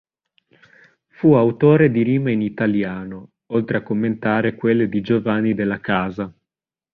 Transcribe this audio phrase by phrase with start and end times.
[1.09, 6.33] Fu autore di rime in italiano, oltre a commentare quelle di Giovanni della Casa.